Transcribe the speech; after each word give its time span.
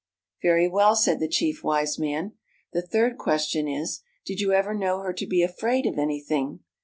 "Very 0.41 0.67
well," 0.67 0.95
said 0.95 1.19
the 1.19 1.27
Chief 1.27 1.63
Wise 1.63 1.99
Man. 1.99 2.31
"The 2.73 2.81
third 2.81 3.19
question 3.19 3.67
is: 3.67 4.01
Did 4.25 4.39
you 4.41 4.51
ever 4.51 4.73
know 4.73 5.01
her 5.01 5.13
to 5.13 5.27
be 5.27 5.43
afraid 5.43 5.85
of 5.85 5.99
anything? 5.99 6.61